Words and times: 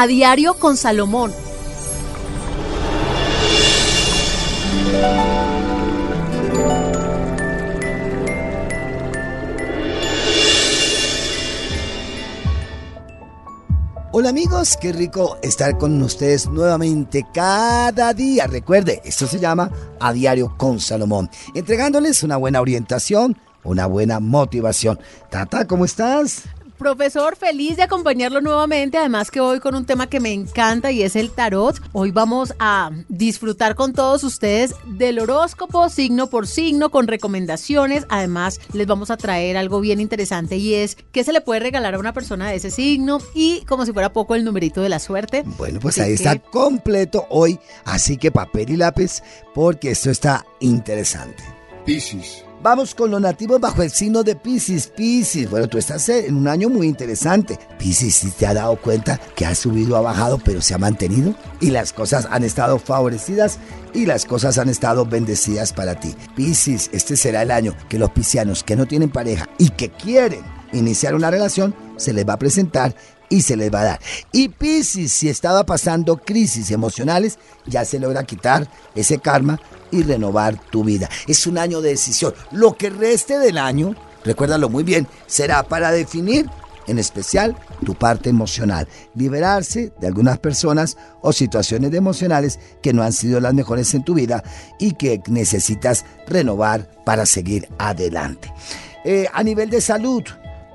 A 0.00 0.06
Diario 0.06 0.54
con 0.54 0.78
Salomón. 0.78 1.30
Hola 14.12 14.30
amigos, 14.30 14.78
qué 14.80 14.94
rico 14.94 15.36
estar 15.42 15.76
con 15.76 16.00
ustedes 16.00 16.48
nuevamente 16.48 17.26
cada 17.34 18.14
día. 18.14 18.46
Recuerde, 18.46 19.02
esto 19.04 19.26
se 19.26 19.38
llama 19.38 19.70
A 20.00 20.14
Diario 20.14 20.54
con 20.56 20.80
Salomón, 20.80 21.28
entregándoles 21.54 22.22
una 22.22 22.38
buena 22.38 22.62
orientación, 22.62 23.36
una 23.64 23.84
buena 23.84 24.18
motivación. 24.18 24.98
Tata, 25.28 25.66
¿cómo 25.66 25.84
estás? 25.84 26.44
Profesor, 26.80 27.36
feliz 27.36 27.76
de 27.76 27.82
acompañarlo 27.82 28.40
nuevamente, 28.40 28.96
además 28.96 29.30
que 29.30 29.38
hoy 29.38 29.60
con 29.60 29.74
un 29.74 29.84
tema 29.84 30.06
que 30.06 30.18
me 30.18 30.32
encanta 30.32 30.90
y 30.90 31.02
es 31.02 31.14
el 31.14 31.30
tarot. 31.30 31.78
Hoy 31.92 32.10
vamos 32.10 32.54
a 32.58 32.90
disfrutar 33.10 33.74
con 33.74 33.92
todos 33.92 34.24
ustedes 34.24 34.74
del 34.86 35.18
horóscopo 35.18 35.90
signo 35.90 36.30
por 36.30 36.46
signo 36.46 36.90
con 36.90 37.06
recomendaciones. 37.06 38.06
Además, 38.08 38.60
les 38.72 38.86
vamos 38.86 39.10
a 39.10 39.18
traer 39.18 39.58
algo 39.58 39.80
bien 39.80 40.00
interesante 40.00 40.56
y 40.56 40.72
es 40.72 40.96
qué 41.12 41.22
se 41.22 41.34
le 41.34 41.42
puede 41.42 41.60
regalar 41.60 41.96
a 41.96 41.98
una 41.98 42.14
persona 42.14 42.48
de 42.48 42.56
ese 42.56 42.70
signo 42.70 43.18
y 43.34 43.60
como 43.66 43.84
si 43.84 43.92
fuera 43.92 44.14
poco 44.14 44.34
el 44.34 44.42
numerito 44.42 44.80
de 44.80 44.88
la 44.88 45.00
suerte. 45.00 45.42
Bueno, 45.58 45.80
pues 45.80 45.98
ahí 45.98 46.14
está 46.14 46.38
completo 46.38 47.26
hoy, 47.28 47.58
así 47.84 48.16
que 48.16 48.32
papel 48.32 48.70
y 48.70 48.76
lápiz 48.78 49.22
porque 49.54 49.90
esto 49.90 50.08
está 50.08 50.46
interesante. 50.60 51.44
Piscis 51.84 52.42
Vamos 52.62 52.94
con 52.94 53.10
los 53.10 53.22
nativos 53.22 53.58
bajo 53.58 53.82
el 53.82 53.90
signo 53.90 54.22
de 54.22 54.36
Pisces. 54.36 54.88
Pisces, 54.88 55.48
bueno, 55.48 55.66
tú 55.66 55.78
estás 55.78 56.06
en 56.10 56.36
un 56.36 56.46
año 56.46 56.68
muy 56.68 56.86
interesante. 56.86 57.58
Pisces, 57.78 58.14
si 58.14 58.30
te 58.32 58.46
ha 58.46 58.52
dado 58.52 58.76
cuenta 58.76 59.18
que 59.34 59.46
ha 59.46 59.54
subido, 59.54 59.96
ha 59.96 60.02
bajado, 60.02 60.38
pero 60.44 60.60
se 60.60 60.74
ha 60.74 60.78
mantenido 60.78 61.34
y 61.62 61.70
las 61.70 61.94
cosas 61.94 62.28
han 62.30 62.44
estado 62.44 62.78
favorecidas 62.78 63.58
y 63.94 64.04
las 64.04 64.26
cosas 64.26 64.58
han 64.58 64.68
estado 64.68 65.06
bendecidas 65.06 65.72
para 65.72 65.98
ti. 65.98 66.14
Pisces, 66.36 66.90
este 66.92 67.16
será 67.16 67.40
el 67.40 67.50
año 67.50 67.74
que 67.88 67.98
los 67.98 68.10
piscianos 68.10 68.62
que 68.62 68.76
no 68.76 68.84
tienen 68.84 69.08
pareja 69.08 69.48
y 69.56 69.70
que 69.70 69.88
quieren 69.88 70.42
iniciar 70.74 71.14
una 71.14 71.30
relación, 71.30 71.74
se 71.96 72.12
les 72.12 72.28
va 72.28 72.34
a 72.34 72.38
presentar 72.38 72.94
y 73.30 73.40
se 73.40 73.56
les 73.56 73.72
va 73.72 73.80
a 73.80 73.84
dar. 73.84 74.00
Y 74.32 74.50
Pisces, 74.50 75.10
si 75.12 75.30
estaba 75.30 75.64
pasando 75.64 76.18
crisis 76.18 76.70
emocionales, 76.70 77.38
ya 77.66 77.86
se 77.86 77.98
logra 77.98 78.24
quitar 78.24 78.68
ese 78.94 79.18
karma 79.18 79.58
y 79.90 80.02
renovar 80.02 80.60
tu 80.70 80.84
vida. 80.84 81.08
Es 81.26 81.46
un 81.46 81.56
año 81.56 81.80
de 81.80 81.90
decisión. 81.90 82.34
Lo 82.50 82.76
que 82.76 82.90
reste 82.90 83.38
del 83.38 83.56
año, 83.56 83.94
recuérdalo 84.24 84.68
muy 84.68 84.84
bien, 84.84 85.06
será 85.26 85.62
para 85.62 85.90
definir 85.90 86.50
en 86.86 86.98
especial 86.98 87.56
tu 87.84 87.94
parte 87.94 88.30
emocional, 88.30 88.88
liberarse 89.14 89.92
de 90.00 90.08
algunas 90.08 90.38
personas 90.38 90.96
o 91.20 91.32
situaciones 91.32 91.94
emocionales 91.94 92.58
que 92.82 92.92
no 92.92 93.02
han 93.02 93.12
sido 93.12 93.38
las 93.38 93.54
mejores 93.54 93.94
en 93.94 94.02
tu 94.02 94.14
vida 94.14 94.42
y 94.78 94.92
que 94.92 95.22
necesitas 95.28 96.04
renovar 96.26 96.90
para 97.04 97.26
seguir 97.26 97.68
adelante. 97.78 98.52
Eh, 99.04 99.28
a 99.32 99.42
nivel 99.44 99.70
de 99.70 99.80
salud, 99.80 100.24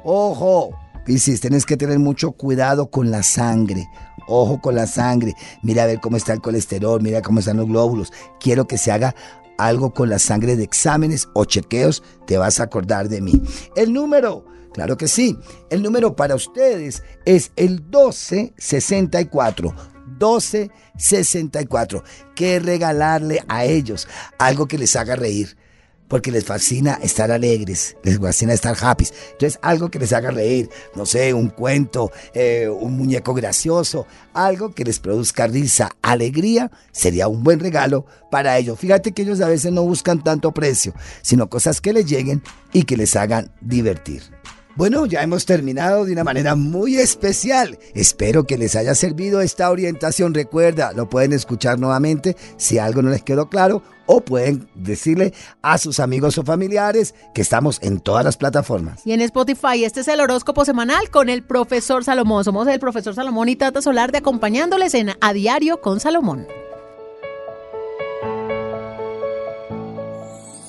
ojo, 0.04 0.72
Piscis, 1.06 1.40
tienes 1.40 1.66
que 1.68 1.78
tener 1.78 2.00
mucho 2.00 2.32
cuidado 2.32 2.90
con 2.90 3.12
la 3.12 3.22
sangre. 3.22 3.88
Ojo 4.28 4.60
con 4.60 4.74
la 4.74 4.88
sangre. 4.88 5.36
Mira 5.62 5.84
a 5.84 5.86
ver 5.86 6.00
cómo 6.00 6.18
está 6.18 6.34
el 6.34 6.42
colesterol, 6.42 7.00
mira 7.02 7.22
cómo 7.22 7.40
están 7.40 7.58
los 7.58 7.68
glóbulos. 7.68 8.12
Quiero 8.40 8.68
que 8.68 8.80
se 8.80 8.92
haga 8.92 9.14
algo 9.60 9.94
con 9.94 10.10
la 10.10 10.18
sangre 10.18 10.56
de 10.56 10.64
exámenes 10.64 11.30
o 11.34 11.46
chequeos. 11.46 12.02
Te 12.26 12.40
vas 12.40 12.60
a 12.60 12.64
acordar 12.64 13.08
de 13.08 13.22
mí. 13.22 13.40
El 13.76 13.94
número, 13.94 14.48
claro 14.74 14.98
que 14.98 15.08
sí. 15.08 15.38
El 15.70 15.84
número 15.84 16.16
para 16.16 16.34
ustedes 16.34 17.04
es 17.26 17.52
el 17.56 17.84
1264. 17.84 19.76
1264. 20.08 22.04
¿Qué 22.36 22.58
regalarle 22.60 23.44
a 23.48 23.66
ellos? 23.66 24.08
Algo 24.40 24.68
que 24.68 24.80
les 24.80 24.96
haga 24.96 25.16
reír 25.16 25.56
porque 26.08 26.32
les 26.32 26.46
fascina 26.46 27.00
estar 27.02 27.32
alegres, 27.32 27.98
les 28.04 28.20
fascina 28.20 28.54
estar 28.54 28.76
happy. 28.80 29.06
Entonces, 29.32 29.60
algo 29.62 29.90
que 29.90 30.00
les 30.00 30.14
haga 30.14 30.32
reír, 30.32 30.70
no 30.96 31.06
sé, 31.06 31.34
un 31.34 31.50
cuento, 31.50 32.12
eh, 32.34 32.68
un 32.70 32.98
muñeco 32.98 33.34
gracioso, 33.34 34.06
algo 34.34 34.74
que 34.74 34.84
les 34.84 35.00
produzca 35.00 35.48
risa, 35.48 35.92
alegría, 36.02 36.72
sería 36.92 37.28
un 37.28 37.44
buen 37.44 37.60
regalo 37.60 38.06
para 38.30 38.58
ellos. 38.58 38.80
Fíjate 38.80 39.12
que 39.12 39.24
ellos 39.24 39.42
a 39.42 39.48
veces 39.48 39.72
no 39.72 39.84
buscan 39.84 40.24
tanto 40.24 40.52
precio, 40.52 40.94
sino 41.22 41.50
cosas 41.50 41.82
que 41.82 41.94
les 41.94 42.06
lleguen 42.06 42.44
y 42.74 42.84
que 42.84 42.98
les 42.98 43.16
hagan 43.16 43.52
divertir. 43.62 44.24
Bueno, 44.76 45.06
ya 45.06 45.24
hemos 45.24 45.46
terminado 45.46 46.04
de 46.04 46.12
una 46.12 46.26
manera 46.26 46.56
muy 46.56 46.98
especial. 46.98 47.80
Espero 47.94 48.44
que 48.44 48.58
les 48.58 48.76
haya 48.76 48.94
servido 48.94 49.40
esta 49.40 49.72
orientación. 49.72 50.34
Recuerda, 50.34 50.92
lo 50.92 51.10
pueden 51.10 51.32
escuchar 51.32 51.80
nuevamente 51.80 52.36
si 52.58 52.78
algo 52.78 53.02
no 53.02 53.10
les 53.10 53.24
quedó 53.24 53.50
claro 53.50 53.84
o 54.06 54.20
pueden 54.20 54.68
decirle 54.76 55.34
a 55.62 55.78
sus 55.78 56.02
amigos 56.02 56.38
o 56.38 56.44
familiares 56.44 57.16
que 57.34 57.42
estamos 57.42 57.80
en 57.82 58.02
todas 58.02 58.26
las 58.26 58.36
plataformas. 58.36 59.00
Y 59.06 59.14
en 59.14 59.22
Spotify, 59.22 59.86
este 59.86 60.02
es 60.02 60.10
el 60.10 60.20
horóscopo 60.20 60.66
semanal 60.66 61.10
con 61.10 61.30
el 61.30 61.42
profesor 61.42 62.04
Salomón. 62.04 62.44
Somos 62.44 62.68
el 62.68 62.80
profesor 62.82 63.16
Salomón 63.16 63.48
y 63.48 63.56
Tata 63.56 63.82
Solar 63.82 64.12
de 64.12 64.18
acompañándoles 64.18 64.94
en 64.94 65.12
A 65.22 65.32
Diario 65.32 65.80
con 65.80 66.02
Salomón. 66.02 66.48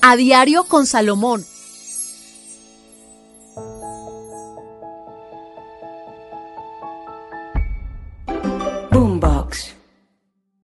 A 0.01 0.15
Diario 0.15 0.63
con 0.63 0.85
Salomón 0.85 1.43